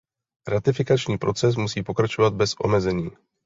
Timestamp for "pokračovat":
1.83-2.33